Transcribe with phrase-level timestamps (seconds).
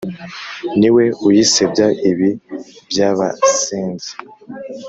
[0.79, 2.29] Ni we uyisebya ibi
[2.89, 4.11] by'abasenzi